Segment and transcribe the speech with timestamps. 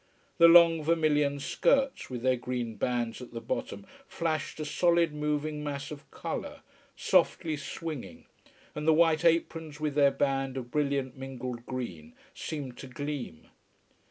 [0.39, 5.63] The long vermilion skirts with their green bands at the bottom flashed a solid moving
[5.63, 6.61] mass of colour,
[6.95, 8.25] softly swinging,
[8.73, 13.49] and the white aprons with their band of brilliant mingled green seemed to gleam.